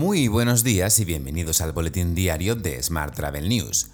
Muy 0.00 0.28
buenos 0.28 0.64
días 0.64 0.98
y 0.98 1.04
bienvenidos 1.04 1.60
al 1.60 1.72
boletín 1.72 2.14
diario 2.14 2.56
de 2.56 2.82
Smart 2.82 3.14
Travel 3.14 3.50
News. 3.50 3.90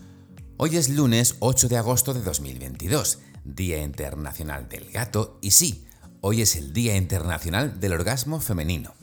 Hoy 0.56 0.76
es 0.76 0.88
lunes 0.88 1.34
8 1.40 1.66
de 1.66 1.78
agosto 1.78 2.14
de 2.14 2.22
2022, 2.22 3.18
Día 3.44 3.82
Internacional 3.82 4.68
del 4.68 4.88
Gato 4.92 5.36
y 5.42 5.50
sí, 5.50 5.84
hoy 6.20 6.42
es 6.42 6.54
el 6.54 6.72
Día 6.72 6.94
Internacional 6.94 7.80
del 7.80 7.94
Orgasmo 7.94 8.38
Femenino. 8.38 8.94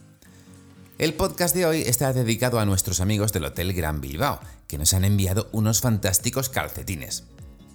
El 0.98 1.14
podcast 1.14 1.54
de 1.54 1.66
hoy 1.66 1.82
está 1.82 2.14
dedicado 2.14 2.62
a 2.62 2.66
nuestros 2.66 3.02
amigos 3.02 3.34
del 3.34 3.44
Hotel 3.44 3.74
Gran 3.74 4.00
Bilbao, 4.00 4.40
que 4.70 4.78
nos 4.78 4.94
han 4.94 5.04
enviado 5.04 5.50
unos 5.52 5.82
fantásticos 5.82 6.48
calcetines. 6.48 7.26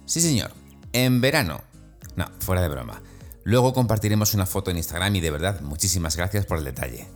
Sí 0.07 0.21
señor, 0.21 0.53
en 0.91 1.21
verano. 1.21 1.61
No, 2.15 2.25
fuera 2.39 2.63
de 2.63 2.69
broma. 2.69 3.03
Luego 3.43 3.75
compartiremos 3.75 4.33
una 4.33 4.47
foto 4.47 4.71
en 4.71 4.77
Instagram 4.77 5.15
y 5.17 5.21
de 5.21 5.29
verdad 5.29 5.61
muchísimas 5.61 6.17
gracias 6.17 6.47
por 6.47 6.57
el 6.57 6.63
detalle. 6.63 7.07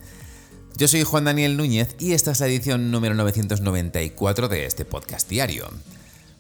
Yo 0.76 0.88
soy 0.88 1.04
Juan 1.04 1.26
Daniel 1.26 1.56
Núñez 1.56 1.96
y 2.00 2.14
esta 2.14 2.32
es 2.32 2.40
la 2.40 2.48
edición 2.48 2.90
número 2.90 3.14
994 3.14 4.48
de 4.48 4.66
este 4.66 4.86
podcast 4.86 5.30
diario. 5.30 5.70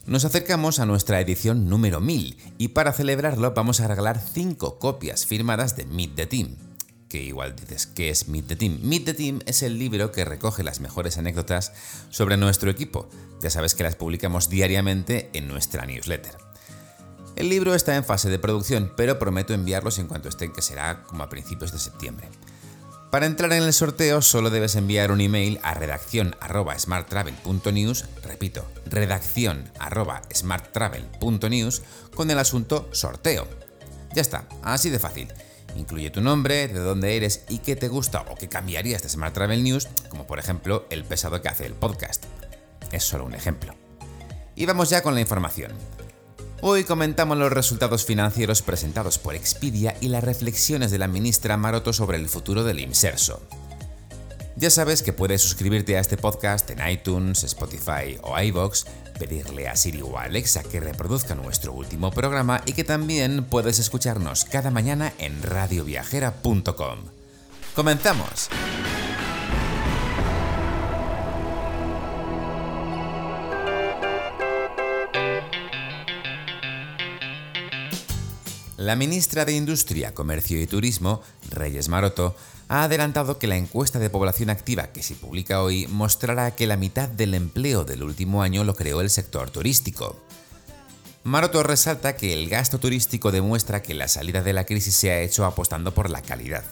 Nos 0.07 0.25
acercamos 0.25 0.79
a 0.79 0.87
nuestra 0.87 1.21
edición 1.21 1.69
número 1.69 2.01
1000 2.01 2.37
y 2.57 2.69
para 2.69 2.93
celebrarlo 2.93 3.53
vamos 3.53 3.79
a 3.79 3.87
regalar 3.87 4.19
5 4.19 4.79
copias 4.79 5.27
firmadas 5.27 5.77
de 5.77 5.85
Meet 5.85 6.15
the 6.15 6.25
Team. 6.25 6.55
Que 7.09 7.21
igual 7.21 7.55
dices, 7.55 7.85
¿qué 7.85 8.09
es 8.09 8.27
Meet 8.27 8.47
the 8.47 8.55
Team? 8.55 8.79
Meet 8.81 9.05
the 9.05 9.13
Team 9.13 9.39
es 9.45 9.61
el 9.61 9.77
libro 9.77 10.11
que 10.11 10.25
recoge 10.25 10.63
las 10.63 10.79
mejores 10.79 11.19
anécdotas 11.19 11.71
sobre 12.09 12.35
nuestro 12.35 12.71
equipo. 12.71 13.07
Ya 13.39 13.51
sabes 13.51 13.75
que 13.75 13.83
las 13.83 13.95
publicamos 13.95 14.49
diariamente 14.49 15.29
en 15.33 15.47
nuestra 15.47 15.85
newsletter. 15.85 16.35
El 17.35 17.49
libro 17.49 17.75
está 17.75 17.95
en 17.95 18.03
fase 18.03 18.31
de 18.31 18.39
producción, 18.39 18.93
pero 18.97 19.19
prometo 19.19 19.53
enviarlos 19.53 19.99
en 19.99 20.07
cuanto 20.07 20.27
estén, 20.27 20.51
que 20.51 20.63
será 20.63 21.03
como 21.03 21.21
a 21.21 21.29
principios 21.29 21.71
de 21.71 21.77
septiembre. 21.77 22.27
Para 23.13 23.27
entrar 23.27 23.53
en 23.53 23.61
el 23.61 23.73
sorteo 23.73 24.23
solo 24.23 24.49
debes 24.49 24.75
enviar 24.75 25.11
un 25.11 25.21
email 25.21 25.59
a 25.61 25.75
redacción@smarttravel.news, 25.75 28.05
repito, 28.23 28.65
redacción@smarttravel.news 28.87 31.81
con 32.15 32.31
el 32.31 32.39
asunto 32.39 32.89
sorteo. 32.91 33.47
Ya 34.15 34.23
está, 34.23 34.47
así 34.63 34.89
de 34.89 34.97
fácil. 34.97 35.31
Incluye 35.75 36.09
tu 36.09 36.21
nombre, 36.21 36.67
de 36.67 36.79
dónde 36.79 37.15
eres 37.15 37.43
y 37.49 37.59
qué 37.59 37.75
te 37.75 37.87
gusta 37.87 38.25
o 38.31 38.35
qué 38.35 38.49
cambiarías 38.49 39.03
de 39.03 39.09
Smart 39.09 39.35
Travel 39.35 39.63
News, 39.63 39.89
como 40.09 40.25
por 40.25 40.39
ejemplo 40.39 40.87
el 40.89 41.03
pesado 41.03 41.39
que 41.39 41.49
hace 41.49 41.67
el 41.67 41.73
podcast. 41.73 42.23
Es 42.91 43.03
solo 43.03 43.25
un 43.25 43.35
ejemplo. 43.35 43.75
Y 44.55 44.65
vamos 44.65 44.89
ya 44.89 45.03
con 45.03 45.13
la 45.13 45.21
información. 45.21 45.71
Hoy 46.65 46.85
comentamos 46.85 47.37
los 47.37 47.51
resultados 47.51 48.05
financieros 48.05 48.61
presentados 48.61 49.17
por 49.17 49.35
Expedia 49.35 49.97
y 49.99 50.07
las 50.07 50.23
reflexiones 50.23 50.91
de 50.91 50.97
la 50.97 51.09
ministra 51.09 51.57
Maroto 51.57 51.91
sobre 51.91 52.17
el 52.17 52.29
futuro 52.29 52.63
del 52.63 52.79
Imserso. 52.79 53.41
Ya 54.55 54.69
sabes 54.69 55.03
que 55.03 55.11
puedes 55.11 55.41
suscribirte 55.41 55.97
a 55.97 55.99
este 55.99 56.15
podcast 56.15 56.69
en 56.69 56.89
iTunes, 56.89 57.43
Spotify 57.43 58.17
o 58.21 58.39
iVoox, 58.39 58.85
pedirle 59.19 59.67
a 59.67 59.75
Siri 59.75 60.01
o 60.03 60.17
a 60.17 60.23
Alexa 60.23 60.63
que 60.63 60.79
reproduzca 60.79 61.35
nuestro 61.35 61.73
último 61.73 62.11
programa 62.11 62.61
y 62.65 62.71
que 62.71 62.85
también 62.85 63.43
puedes 63.43 63.77
escucharnos 63.79 64.45
cada 64.45 64.71
mañana 64.71 65.11
en 65.17 65.43
radioviajera.com. 65.43 66.99
¡Comenzamos! 67.75 68.47
La 78.83 78.97
ministra 78.97 79.45
de 79.45 79.53
Industria, 79.53 80.13
Comercio 80.13 80.61
y 80.61 80.67
Turismo, 80.67 81.21
Reyes 81.49 81.87
Maroto, 81.87 82.35
ha 82.67 82.83
adelantado 82.83 83.39
que 83.39 83.47
la 83.47 83.55
encuesta 83.55 83.97
de 83.97 84.09
población 84.09 84.49
activa 84.49 84.87
que 84.87 85.03
se 85.03 85.15
publica 85.15 85.63
hoy 85.63 85.87
mostrará 85.87 86.53
que 86.53 86.67
la 86.67 86.75
mitad 86.75 87.07
del 87.07 87.33
empleo 87.33 87.85
del 87.85 88.03
último 88.03 88.43
año 88.43 88.65
lo 88.65 88.75
creó 88.75 88.99
el 88.99 89.09
sector 89.09 89.51
turístico. 89.51 90.19
Maroto 91.23 91.63
resalta 91.63 92.17
que 92.17 92.33
el 92.33 92.49
gasto 92.49 92.77
turístico 92.77 93.31
demuestra 93.31 93.81
que 93.81 93.93
la 93.93 94.09
salida 94.09 94.41
de 94.41 94.51
la 94.51 94.65
crisis 94.65 94.93
se 94.93 95.11
ha 95.11 95.21
hecho 95.21 95.45
apostando 95.45 95.93
por 95.93 96.09
la 96.09 96.21
calidad. 96.21 96.65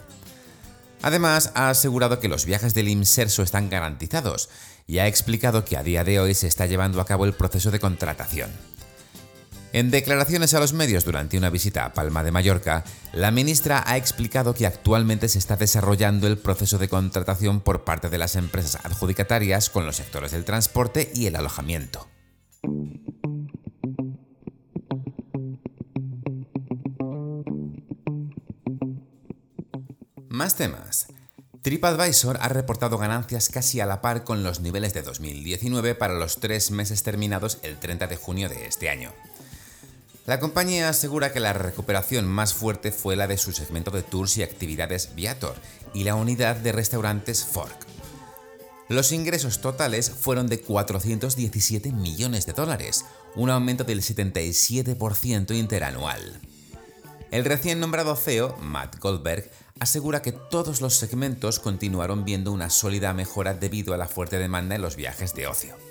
Además, 1.02 1.53
ha 1.56 1.69
asegurado 1.69 2.19
que 2.19 2.28
los 2.28 2.44
viajes 2.44 2.74
del 2.74 2.90
IMSERSO 2.90 3.41
están 3.41 3.69
garantizados 3.69 4.50
y 4.86 4.97
ha 4.97 5.07
explicado 5.07 5.63
que 5.63 5.78
a 5.78 5.84
día 5.84 6.03
de 6.03 6.19
hoy 6.19 6.34
se 6.34 6.47
está 6.47 6.66
llevando 6.66 7.00
a 7.00 7.06
cabo 7.06 7.24
el 7.24 7.31
proceso 7.31 7.72
de 7.72 7.80
contratación. 7.80 8.52
En 9.74 9.90
declaraciones 9.90 10.54
a 10.54 10.59
los 10.59 10.74
medios 10.74 11.06
durante 11.06 11.38
una 11.38 11.50
visita 11.50 11.86
a 11.86 11.94
Palma 11.94 12.24
de 12.24 12.32
Mallorca, 12.32 12.84
la 13.14 13.32
ministra 13.32 13.82
ha 13.88 13.96
explicado 13.96 14.54
que 14.54 14.68
actualmente 14.68 15.30
se 15.30 15.40
está 15.40 15.56
desarrollando 15.56 16.28
el 16.28 16.38
proceso 16.38 16.78
de 16.78 16.90
contratación 16.90 17.62
por 17.62 17.86
parte 17.86 18.10
de 18.10 18.18
las 18.18 18.36
empresas 18.36 18.84
adjudicatarias 18.84 19.70
con 19.70 19.86
los 19.86 19.96
sectores 19.96 20.31
del 20.31 20.44
transporte 20.44 21.10
y 21.16 21.28
el 21.28 21.38
alojamiento. 21.38 22.10
Más 30.28 30.56
temas. 30.56 31.08
TripAdvisor 31.62 32.40
ha 32.42 32.50
reportado 32.50 32.98
ganancias 32.98 33.50
casi 33.50 33.80
a 33.80 33.86
la 33.86 34.02
par 34.02 34.24
con 34.24 34.44
los 34.44 34.60
niveles 34.60 34.94
de 34.94 35.04
2019 35.04 35.96
para 35.96 36.16
los 36.16 36.40
tres 36.40 36.72
meses 36.72 37.04
terminados 37.04 37.60
el 37.62 37.78
30 37.78 38.08
de 38.08 38.16
junio 38.18 38.50
de 38.50 38.66
este 38.66 38.90
año. 38.90 39.14
La 40.28 40.40
compañía 40.40 40.88
asegura 40.88 41.34
que 41.34 41.40
la 41.40 41.54
recuperación 41.54 42.28
más 42.28 42.54
fuerte 42.54 42.92
fue 42.92 43.16
la 43.16 43.28
de 43.28 43.38
su 43.38 43.54
segmento 43.54 43.90
de 43.90 44.04
tours 44.04 44.38
y 44.38 44.44
actividades 44.44 45.16
Viator 45.16 45.56
y 45.94 46.04
la 46.04 46.16
unidad 46.16 46.56
de 46.58 46.72
restaurantes 46.72 47.44
Fork. 47.44 47.88
Los 48.88 49.14
ingresos 49.14 49.62
totales 49.62 50.12
fueron 50.12 50.48
de 50.48 50.60
417 50.60 51.92
millones 51.92 52.46
de 52.46 52.54
dólares, 52.54 53.06
un 53.36 53.50
aumento 53.50 53.84
del 53.84 54.02
77% 54.02 55.56
interanual. 55.56 56.40
El 57.31 57.46
recién 57.46 57.80
nombrado 57.80 58.16
CEO, 58.16 58.58
Matt 58.58 59.00
Goldberg, 59.00 59.50
asegura 59.80 60.22
que 60.22 60.34
todos 60.34 60.81
los 60.81 60.94
segmentos 60.96 61.60
continuaron 61.60 62.26
viendo 62.26 62.52
una 62.52 62.70
sólida 62.70 63.14
mejora 63.14 63.54
debido 63.54 63.94
a 63.94 63.98
la 63.98 64.08
fuerte 64.08 64.38
demanda 64.38 64.76
en 64.76 64.81
los 64.81 64.98
viajes 64.98 65.34
de 65.34 65.48
ocio. 65.48 65.91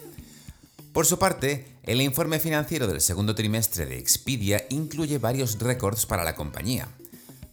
Por 0.92 1.06
su 1.06 1.18
parte, 1.20 1.76
el 1.84 2.00
informe 2.00 2.40
financiero 2.40 2.88
del 2.88 3.00
segundo 3.00 3.36
trimestre 3.36 3.86
de 3.86 3.98
Expedia 3.98 4.64
incluye 4.70 5.18
varios 5.18 5.58
récords 5.60 6.04
para 6.04 6.24
la 6.24 6.34
compañía. 6.34 6.88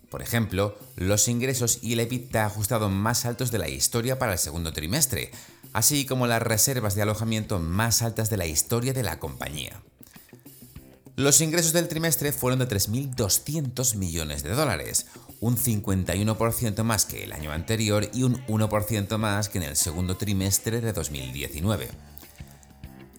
Por 0.10 0.24
ejemplo, 0.24 0.78
los 0.96 1.28
ingresos 1.28 1.80
y 1.84 1.94
el 1.94 2.00
EBITDA 2.00 2.46
ajustado 2.46 2.90
más 2.90 3.26
altos 3.26 3.52
de 3.52 3.60
la 3.60 3.70
historia 3.70 4.18
para 4.18 4.34
el 4.34 4.40
segundo 4.40 4.74
trimestre, 4.74 5.32
así 5.74 6.06
como 6.06 6.26
las 6.26 6.42
reservas 6.42 6.96
de 6.96 7.04
alojamiento 7.04 7.60
más 7.60 8.02
altas 8.02 8.32
de 8.32 8.38
la 8.38 8.48
historia 8.48 8.94
de 8.94 9.04
la 9.04 9.20
compañía. 9.20 9.84
Los 11.16 11.42
ingresos 11.42 11.74
del 11.74 11.88
trimestre 11.88 12.32
fueron 12.32 12.60
de 12.60 12.68
3.200 12.68 13.96
millones 13.96 14.42
de 14.44 14.52
dólares, 14.52 15.08
un 15.42 15.58
51% 15.58 16.84
más 16.84 17.06
que 17.06 17.24
el 17.24 17.34
año 17.34 17.52
anterior 17.52 18.10
y 18.14 18.24
un 18.24 18.44
1% 18.48 19.18
más 19.18 19.50
que 19.50 19.60
en 19.60 19.66
el 19.66 19.76
segundo 19.76 20.18
trimestre 20.18 20.82
de 20.82 20.94
2019. 20.94 21.90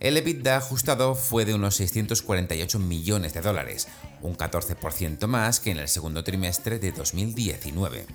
El 0.00 0.16
EBITDA 0.16 0.58
ajustado 0.58 1.16
fue 1.16 1.44
de 1.44 1.54
unos 1.54 1.74
648 1.74 2.78
millones 2.78 3.34
de 3.34 3.40
dólares, 3.40 3.88
un 4.22 4.36
14% 4.36 5.26
más 5.26 5.58
que 5.58 5.72
en 5.72 5.78
el 5.78 5.88
segundo 5.88 6.22
trimestre 6.22 6.78
de 6.78 6.92
2019. 6.92 8.06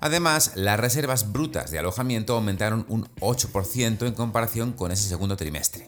Además, 0.00 0.52
las 0.56 0.78
reservas 0.78 1.32
brutas 1.32 1.70
de 1.70 1.78
alojamiento 1.78 2.34
aumentaron 2.34 2.84
un 2.90 3.06
8% 3.20 4.06
en 4.06 4.12
comparación 4.12 4.72
con 4.72 4.92
ese 4.92 5.08
segundo 5.08 5.38
trimestre. 5.38 5.86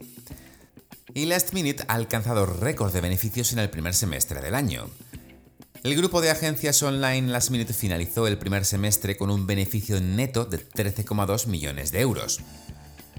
Y 1.13 1.27
Last 1.27 1.53
Minute 1.53 1.85
ha 1.89 1.95
alcanzado 1.95 2.47
récord 2.47 2.95
de 2.95 3.03
beneficios 3.03 3.53
en 3.53 3.59
el 3.59 3.69
primer 3.69 3.93
semestre 3.93 4.41
del 4.41 4.55
año. 4.55 4.89
El 5.83 5.95
grupo 5.95 6.23
de 6.23 6.31
agencias 6.31 6.83
online 6.83 7.31
Last 7.31 7.51
Minute 7.51 7.75
finalizó 7.75 8.27
el 8.27 8.39
primer 8.39 8.65
semestre 8.65 9.19
con 9.19 9.31
un 9.31 9.47
beneficio 9.47 10.01
neto 10.01 10.47
de 10.47 10.59
13,2 10.59 11.47
millones 11.49 11.93
de 11.93 12.01
euros 12.01 12.41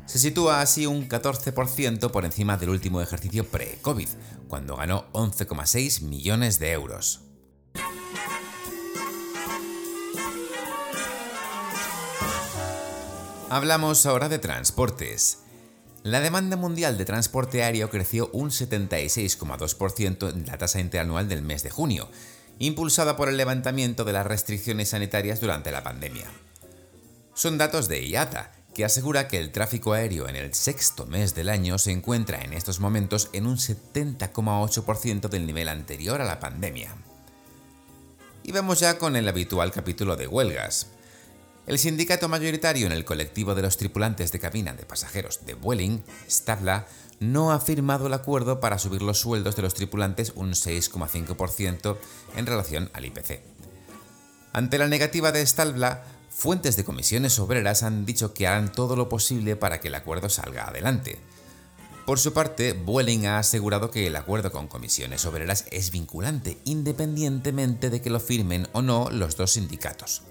se 0.08 0.20
sitúa 0.20 0.62
así 0.62 0.86
un 0.86 1.08
14% 1.08 2.12
por 2.12 2.26
encima 2.26 2.58
del 2.58 2.70
último 2.70 3.02
ejercicio 3.02 3.46
pre-COVID, 3.46 4.08
cuando 4.48 4.78
ganó 4.78 5.06
11,6 5.12 6.02
millones 6.02 6.60
de 6.60 6.72
euros. 6.72 7.22
Hablamos 13.50 14.06
ahora 14.06 14.30
de 14.30 14.40
transportes. 14.40 15.40
La 16.04 16.22
demanda 16.22 16.56
mundial 16.56 16.98
de 16.98 17.04
transporte 17.04 17.64
aéreo 17.64 17.90
creció 17.90 18.30
un 18.32 18.50
76,2% 18.50 20.34
en 20.34 20.46
la 20.46 20.58
tasa 20.58 20.80
interanual 20.80 21.28
del 21.28 21.42
mes 21.42 21.64
de 21.64 21.70
junio, 21.70 22.10
impulsada 22.60 23.18
por 23.18 23.28
el 23.28 23.36
levantamiento 23.36 24.06
de 24.06 24.14
las 24.14 24.26
restricciones 24.26 24.90
sanitarias 24.90 25.42
durante 25.42 25.72
la 25.72 25.84
pandemia. 25.84 26.28
Son 27.34 27.58
datos 27.58 27.88
de 27.88 28.06
IATA, 28.06 28.57
que 28.78 28.86
asegura 28.86 29.28
que 29.28 29.40
el 29.40 29.52
tráfico 29.52 29.94
aéreo 29.94 30.30
en 30.30 30.36
el 30.36 30.54
sexto 30.54 31.08
mes 31.08 31.34
del 31.34 31.50
año 31.50 31.80
se 31.80 31.92
encuentra 31.92 32.44
en 32.44 32.54
estos 32.54 32.80
momentos 32.80 33.28
en 33.34 33.48
un 33.48 33.58
70,8% 33.58 35.30
del 35.30 35.48
nivel 35.48 35.68
anterior 35.70 36.22
a 36.22 36.26
la 36.26 36.40
pandemia. 36.40 36.94
Y 38.44 38.52
vamos 38.52 38.80
ya 38.80 39.00
con 39.00 39.16
el 39.16 39.28
habitual 39.28 39.72
capítulo 39.72 40.16
de 40.16 40.28
huelgas. 40.28 40.90
El 41.66 41.80
sindicato 41.80 42.30
mayoritario 42.30 42.86
en 42.86 42.94
el 42.94 43.04
colectivo 43.04 43.56
de 43.56 43.64
los 43.64 43.78
tripulantes 43.78 44.32
de 44.32 44.40
cabina 44.40 44.74
de 44.74 44.86
pasajeros 44.86 45.44
de 45.48 45.56
Vueling, 45.56 46.04
Stabla, 46.30 46.86
no 47.20 47.52
ha 47.52 47.60
firmado 47.60 48.06
el 48.06 48.14
acuerdo 48.14 48.60
para 48.60 48.78
subir 48.78 49.02
los 49.02 49.20
sueldos 49.20 49.56
de 49.56 49.64
los 49.64 49.74
tripulantes 49.74 50.34
un 50.36 50.52
6,5% 50.52 51.98
en 52.36 52.46
relación 52.46 52.92
al 52.94 53.06
IPC. 53.06 53.42
Ante 54.54 54.78
la 54.78 54.88
negativa 54.88 55.32
de 55.32 55.44
Stabla, 55.44 56.04
fuentes 56.38 56.76
de 56.76 56.86
comisiones 56.86 57.40
obreras 57.40 57.82
han 57.82 58.06
dicho 58.06 58.36
que 58.36 58.46
harán 58.46 58.72
todo 58.72 58.96
lo 58.96 59.10
posible 59.10 59.56
para 59.56 59.80
que 59.80 59.88
el 59.88 59.96
acuerdo 59.96 60.30
salga 60.30 60.68
adelante. 60.68 61.18
Por 62.06 62.20
su 62.20 62.32
parte, 62.32 62.74
Vueling 62.74 63.26
ha 63.26 63.40
asegurado 63.40 63.90
que 63.90 64.06
el 64.06 64.16
acuerdo 64.16 64.52
con 64.52 64.68
comisiones 64.68 65.26
obreras 65.26 65.66
es 65.72 65.90
vinculante, 65.90 66.60
independientemente 66.64 67.90
de 67.90 68.04
que 68.04 68.12
lo 68.12 68.20
firmen 68.20 68.68
o 68.74 68.84
no 68.84 69.10
los 69.10 69.36
dos 69.36 69.54
sindicatos. 69.54 70.22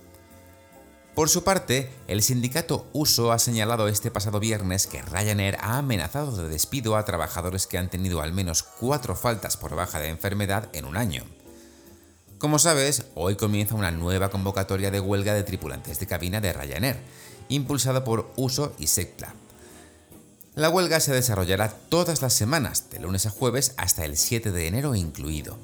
Por 1.16 1.28
su 1.28 1.42
parte, 1.42 1.92
el 2.06 2.22
sindicato 2.22 2.86
USO 2.92 3.32
ha 3.32 3.40
señalado 3.40 3.88
este 3.88 4.12
pasado 4.12 4.38
viernes 4.38 4.86
que 4.86 5.02
Ryanair 5.02 5.56
ha 5.60 5.78
amenazado 5.78 6.36
de 6.36 6.48
despido 6.48 6.96
a 6.96 7.04
trabajadores 7.04 7.66
que 7.66 7.78
han 7.78 7.90
tenido 7.90 8.20
al 8.20 8.32
menos 8.32 8.62
cuatro 8.62 9.16
faltas 9.16 9.56
por 9.56 9.74
baja 9.74 9.98
de 9.98 10.10
enfermedad 10.10 10.68
en 10.72 10.84
un 10.84 10.96
año. 10.96 11.24
Como 12.38 12.58
sabes, 12.58 13.04
hoy 13.14 13.36
comienza 13.36 13.74
una 13.74 13.90
nueva 13.90 14.28
convocatoria 14.28 14.90
de 14.90 15.00
huelga 15.00 15.32
de 15.32 15.42
tripulantes 15.42 15.98
de 15.98 16.06
cabina 16.06 16.42
de 16.42 16.52
Ryanair, 16.52 16.98
impulsada 17.48 18.04
por 18.04 18.30
USO 18.36 18.74
y 18.78 18.88
SECPLA. 18.88 19.34
La 20.54 20.68
huelga 20.68 21.00
se 21.00 21.14
desarrollará 21.14 21.70
todas 21.88 22.20
las 22.20 22.34
semanas, 22.34 22.90
de 22.90 23.00
lunes 23.00 23.24
a 23.24 23.30
jueves 23.30 23.72
hasta 23.78 24.04
el 24.04 24.18
7 24.18 24.52
de 24.52 24.66
enero 24.66 24.94
incluido. 24.94 25.58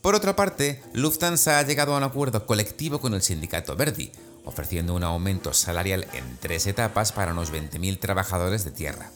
Por 0.00 0.14
otra 0.14 0.36
parte, 0.36 0.80
Lufthansa 0.92 1.58
ha 1.58 1.62
llegado 1.62 1.94
a 1.94 1.98
un 1.98 2.04
acuerdo 2.04 2.46
colectivo 2.46 3.00
con 3.00 3.14
el 3.14 3.22
sindicato 3.22 3.74
Verdi, 3.74 4.12
ofreciendo 4.44 4.94
un 4.94 5.02
aumento 5.02 5.52
salarial 5.54 6.06
en 6.12 6.36
tres 6.38 6.68
etapas 6.68 7.10
para 7.10 7.32
unos 7.32 7.52
20.000 7.52 7.98
trabajadores 7.98 8.64
de 8.64 8.70
tierra. 8.70 9.10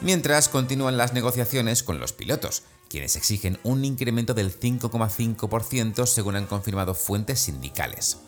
Mientras 0.00 0.48
continúan 0.48 0.96
las 0.96 1.12
negociaciones 1.12 1.84
con 1.84 2.00
los 2.00 2.12
pilotos, 2.12 2.64
quienes 2.92 3.16
exigen 3.16 3.58
un 3.64 3.84
incremento 3.84 4.34
del 4.34 4.56
5,5% 4.56 6.06
según 6.06 6.36
han 6.36 6.46
confirmado 6.46 6.94
fuentes 6.94 7.40
sindicales. 7.40 8.18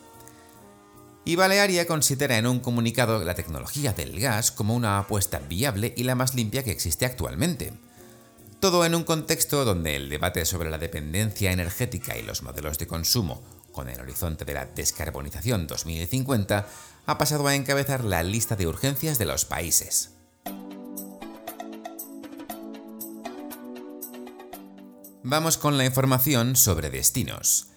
Y 1.24 1.36
Balearia 1.36 1.86
considera 1.86 2.36
en 2.36 2.48
un 2.48 2.58
comunicado 2.58 3.22
la 3.22 3.34
tecnología 3.34 3.92
del 3.92 4.18
gas 4.18 4.50
como 4.50 4.74
una 4.74 4.98
apuesta 4.98 5.38
viable 5.38 5.94
y 5.96 6.02
la 6.02 6.16
más 6.16 6.34
limpia 6.34 6.64
que 6.64 6.72
existe 6.72 7.06
actualmente 7.06 7.72
todo 8.64 8.86
en 8.86 8.94
un 8.94 9.04
contexto 9.04 9.66
donde 9.66 9.94
el 9.94 10.08
debate 10.08 10.46
sobre 10.46 10.70
la 10.70 10.78
dependencia 10.78 11.52
energética 11.52 12.16
y 12.16 12.22
los 12.22 12.42
modelos 12.42 12.78
de 12.78 12.86
consumo, 12.86 13.42
con 13.72 13.90
el 13.90 14.00
horizonte 14.00 14.46
de 14.46 14.54
la 14.54 14.64
descarbonización 14.64 15.66
2050, 15.66 16.66
ha 17.04 17.18
pasado 17.18 17.46
a 17.46 17.54
encabezar 17.54 18.04
la 18.04 18.22
lista 18.22 18.56
de 18.56 18.66
urgencias 18.66 19.18
de 19.18 19.26
los 19.26 19.44
países. 19.44 20.13
Vamos 25.26 25.56
con 25.56 25.78
la 25.78 25.86
información 25.86 26.54
sobre 26.54 26.90
destinos. 26.90 27.68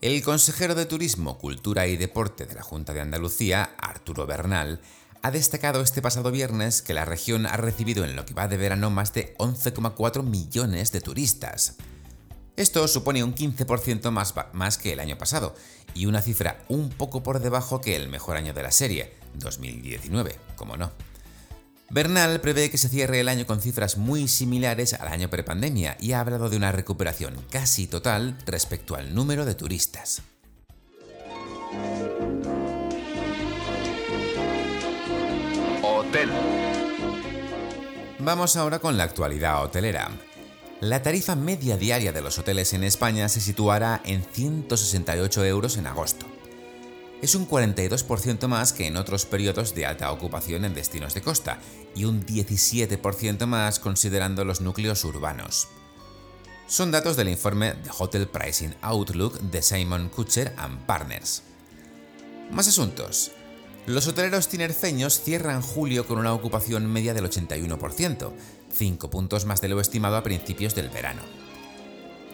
El 0.00 0.22
consejero 0.22 0.74
de 0.74 0.86
Turismo, 0.86 1.36
Cultura 1.36 1.86
y 1.86 1.98
Deporte 1.98 2.46
de 2.46 2.54
la 2.54 2.62
Junta 2.62 2.94
de 2.94 3.02
Andalucía, 3.02 3.74
Arturo 3.76 4.26
Bernal, 4.26 4.80
ha 5.20 5.30
destacado 5.30 5.82
este 5.82 6.00
pasado 6.00 6.30
viernes 6.30 6.80
que 6.80 6.94
la 6.94 7.04
región 7.04 7.44
ha 7.44 7.58
recibido 7.58 8.06
en 8.06 8.16
lo 8.16 8.24
que 8.24 8.32
va 8.32 8.48
de 8.48 8.56
verano 8.56 8.88
más 8.88 9.12
de 9.12 9.36
11,4 9.36 10.22
millones 10.22 10.92
de 10.92 11.02
turistas. 11.02 11.76
Esto 12.56 12.88
supone 12.88 13.22
un 13.22 13.34
15% 13.34 14.10
más, 14.10 14.32
más 14.54 14.78
que 14.78 14.94
el 14.94 15.00
año 15.00 15.18
pasado 15.18 15.54
y 15.92 16.06
una 16.06 16.22
cifra 16.22 16.64
un 16.70 16.88
poco 16.88 17.22
por 17.22 17.40
debajo 17.40 17.82
que 17.82 17.96
el 17.96 18.08
mejor 18.08 18.38
año 18.38 18.54
de 18.54 18.62
la 18.62 18.70
serie, 18.70 19.12
2019, 19.34 20.38
como 20.56 20.78
no. 20.78 20.90
Bernal 21.92 22.40
prevé 22.40 22.70
que 22.70 22.78
se 22.78 22.88
cierre 22.88 23.20
el 23.20 23.28
año 23.28 23.46
con 23.46 23.60
cifras 23.60 23.98
muy 23.98 24.26
similares 24.26 24.94
al 24.94 25.08
año 25.08 25.28
prepandemia 25.28 25.98
y 26.00 26.12
ha 26.12 26.20
hablado 26.20 26.48
de 26.48 26.56
una 26.56 26.72
recuperación 26.72 27.34
casi 27.50 27.86
total 27.86 28.38
respecto 28.46 28.94
al 28.94 29.14
número 29.14 29.44
de 29.44 29.54
turistas. 29.54 30.22
Vamos 38.20 38.56
ahora 38.56 38.78
con 38.78 38.96
la 38.96 39.04
actualidad 39.04 39.62
hotelera. 39.62 40.10
La 40.80 41.02
tarifa 41.02 41.36
media 41.36 41.76
diaria 41.76 42.12
de 42.12 42.22
los 42.22 42.38
hoteles 42.38 42.72
en 42.72 42.84
España 42.84 43.28
se 43.28 43.42
situará 43.42 44.00
en 44.06 44.24
168 44.24 45.44
euros 45.44 45.76
en 45.76 45.86
agosto. 45.86 46.24
Es 47.22 47.36
un 47.36 47.48
42% 47.48 48.48
más 48.48 48.72
que 48.72 48.88
en 48.88 48.96
otros 48.96 49.26
periodos 49.26 49.76
de 49.76 49.86
alta 49.86 50.10
ocupación 50.10 50.64
en 50.64 50.74
destinos 50.74 51.14
de 51.14 51.22
costa 51.22 51.60
y 51.94 52.04
un 52.04 52.26
17% 52.26 53.46
más 53.46 53.78
considerando 53.78 54.44
los 54.44 54.60
núcleos 54.60 55.04
urbanos. 55.04 55.68
Son 56.66 56.90
datos 56.90 57.16
del 57.16 57.28
informe 57.28 57.74
The 57.84 57.90
Hotel 57.96 58.26
Pricing 58.26 58.74
Outlook 58.82 59.38
de 59.38 59.62
Simon 59.62 60.08
Kutcher 60.08 60.52
and 60.56 60.84
Partners. 60.84 61.44
Más 62.50 62.66
asuntos. 62.66 63.30
Los 63.86 64.08
hoteleros 64.08 64.48
tinerfeños 64.48 65.20
cierran 65.20 65.62
julio 65.62 66.08
con 66.08 66.18
una 66.18 66.34
ocupación 66.34 66.90
media 66.90 67.14
del 67.14 67.30
81%, 67.30 68.32
5 68.72 69.10
puntos 69.10 69.44
más 69.44 69.60
de 69.60 69.68
lo 69.68 69.80
estimado 69.80 70.16
a 70.16 70.24
principios 70.24 70.74
del 70.74 70.88
verano. 70.88 71.22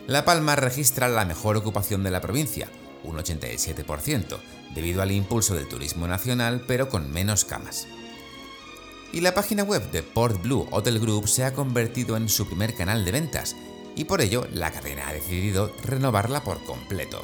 La 0.06 0.24
Palma 0.24 0.56
registra 0.56 1.08
la 1.08 1.26
mejor 1.26 1.58
ocupación 1.58 2.02
de 2.02 2.10
la 2.10 2.22
provincia, 2.22 2.70
un 3.04 3.16
87%, 3.16 4.38
debido 4.74 5.02
al 5.02 5.12
impulso 5.12 5.54
del 5.54 5.68
turismo 5.68 6.06
nacional 6.06 6.64
pero 6.66 6.88
con 6.88 7.10
menos 7.10 7.44
camas. 7.44 7.86
Y 9.12 9.20
la 9.20 9.34
página 9.34 9.62
web 9.62 9.90
de 9.90 10.02
Port 10.02 10.42
Blue 10.42 10.68
Hotel 10.70 10.98
Group 10.98 11.28
se 11.28 11.44
ha 11.44 11.54
convertido 11.54 12.16
en 12.16 12.28
su 12.28 12.46
primer 12.46 12.74
canal 12.74 13.04
de 13.04 13.12
ventas, 13.12 13.56
y 13.96 14.04
por 14.04 14.20
ello 14.20 14.46
la 14.52 14.70
cadena 14.70 15.08
ha 15.08 15.12
decidido 15.12 15.72
renovarla 15.82 16.44
por 16.44 16.62
completo. 16.64 17.22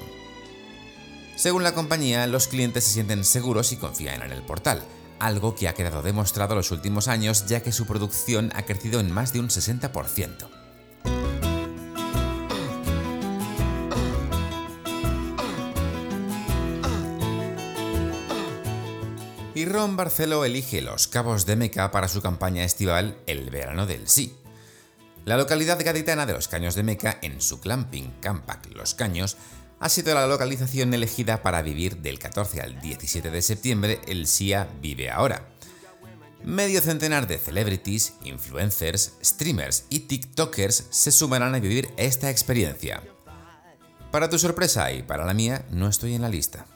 Según 1.37 1.63
la 1.63 1.75
compañía, 1.75 2.27
los 2.27 2.49
clientes 2.49 2.85
se 2.85 2.95
sienten 2.95 3.25
seguros 3.25 3.73
y 3.73 3.77
confían 3.77 4.23
en 4.23 4.33
el 4.33 4.43
portal, 4.43 4.83
algo 5.19 5.55
que 5.55 5.69
ha 5.69 5.75
quedado 5.75 6.03
demostrado 6.03 6.53
en 6.53 6.59
los 6.59 6.71
últimos 6.71 7.09
años 7.09 7.47
ya 7.47 7.63
que 7.63 7.73
su 7.73 7.87
producción 7.87 8.51
ha 8.55 8.65
crecido 8.65 9.01
en 9.01 9.11
más 9.11 9.33
de 9.33 9.41
un 9.41 9.49
60%. 9.49 10.64
Y 19.65 19.67
Ron 19.67 19.97
Barceló 19.97 20.45
elige 20.45 20.83
Los 20.83 21.09
Cabos 21.09 21.47
de 21.47 21.57
Meca 21.57 21.91
para 21.91 22.09
su 22.09 22.21
campaña 22.21 22.65
estival 22.65 23.17
El 23.27 23.49
Verano 23.49 23.87
del 23.87 24.11
Sí. 24.11 24.37
La 25.25 25.39
localidad 25.39 25.83
gaditana 25.83 26.27
de 26.27 26.35
Los 26.35 26.49
Caños 26.49 26.75
de 26.75 26.83
Meca, 26.83 27.19
en 27.23 27.41
su 27.41 27.61
clamping 27.61 28.11
Campac 28.21 28.67
Los 28.75 28.93
Caños, 28.95 29.39
ha 29.81 29.89
sido 29.89 30.13
la 30.13 30.27
localización 30.27 30.93
elegida 30.93 31.43
para 31.43 31.63
vivir 31.63 31.97
del 31.97 32.19
14 32.19 32.61
al 32.61 32.79
17 32.79 33.31
de 33.31 33.41
septiembre 33.41 34.01
el 34.07 34.27
SIA 34.27 34.69
Vive 34.83 35.11
Ahora. 35.11 35.49
Medio 36.43 36.83
centenar 36.83 37.27
de 37.27 37.39
celebrities, 37.39 38.13
influencers, 38.23 39.15
streamers 39.25 39.87
y 39.89 40.01
TikTokers 40.01 40.89
se 40.91 41.11
sumarán 41.11 41.55
a 41.55 41.61
vivir 41.61 41.89
esta 41.97 42.29
experiencia. 42.29 43.03
Para 44.11 44.29
tu 44.29 44.39
sorpresa 44.39 44.93
y 44.93 45.03
para 45.03 45.25
la 45.25 45.33
mía, 45.33 45.65
no 45.71 45.89
estoy 45.89 46.15
en 46.15 46.21
la 46.21 46.29
lista. 46.29 46.67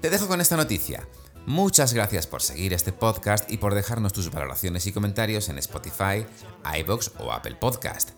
Te 0.00 0.08
dejo 0.08 0.26
con 0.26 0.40
esta 0.40 0.56
noticia. 0.56 1.06
Muchas 1.46 1.92
gracias 1.92 2.28
por 2.28 2.40
seguir 2.40 2.72
este 2.72 2.92
podcast 2.92 3.50
y 3.50 3.56
por 3.56 3.74
dejarnos 3.74 4.12
tus 4.12 4.30
valoraciones 4.30 4.86
y 4.86 4.92
comentarios 4.92 5.48
en 5.48 5.58
Spotify, 5.58 6.24
iBox 6.78 7.10
o 7.18 7.32
Apple 7.32 7.56
Podcast. 7.56 8.10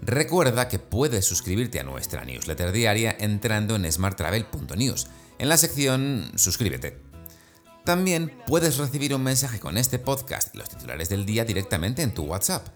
Recuerda 0.00 0.68
que 0.68 0.78
puedes 0.78 1.26
suscribirte 1.26 1.80
a 1.80 1.84
nuestra 1.84 2.24
newsletter 2.24 2.72
diaria 2.72 3.14
entrando 3.20 3.76
en 3.76 3.92
smarttravel.news, 3.92 5.06
en 5.38 5.50
la 5.50 5.58
sección 5.58 6.32
Suscríbete. 6.34 6.98
También 7.84 8.32
puedes 8.46 8.78
recibir 8.78 9.14
un 9.14 9.22
mensaje 9.22 9.60
con 9.60 9.76
este 9.76 9.98
podcast 9.98 10.54
y 10.54 10.58
los 10.58 10.70
titulares 10.70 11.10
del 11.10 11.26
día 11.26 11.44
directamente 11.44 12.00
en 12.00 12.14
tu 12.14 12.22
WhatsApp. 12.22 12.66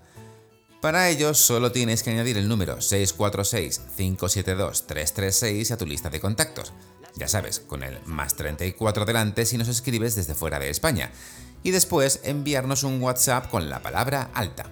Para 0.83 1.09
ello, 1.09 1.33
solo 1.33 1.73
tienes 1.73 2.03
que 2.03 2.11
añadir 2.11 2.37
el 2.37 2.49
número 2.49 2.76
646-572-336 2.79 5.71
a 5.71 5.79
tu 5.79 5.87
lista 5.87 6.11
de 6.11 6.21
contactos. 6.21 6.75
Ya 7.17 7.29
sabes, 7.29 7.61
con 7.61 7.83
el 7.83 7.99
más 8.05 8.37
34 8.37 9.07
delante 9.07 9.47
si 9.47 9.57
nos 9.57 9.69
escribes 9.69 10.15
desde 10.15 10.35
fuera 10.35 10.59
de 10.59 10.69
España. 10.69 11.11
Y 11.63 11.71
después 11.71 12.21
enviarnos 12.25 12.85
un 12.85 13.03
WhatsApp 13.03 13.49
con 13.51 13.71
la 13.71 13.81
palabra 13.81 14.31
alta. 14.35 14.67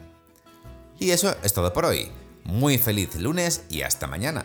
Y 0.99 1.11
eso 1.11 1.35
es 1.43 1.55
todo 1.55 1.73
por 1.73 1.87
hoy. 1.87 2.11
Muy 2.45 2.77
feliz 2.77 3.17
lunes 3.17 3.65
y 3.71 3.83
hasta 3.83 4.07
mañana. 4.07 4.45